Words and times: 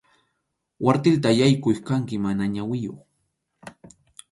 Kwartilta 0.79 1.29
yaykuq 1.39 1.77
kanki 1.87 2.15
mana 2.23 2.43
ñawiyuq. 2.53 2.97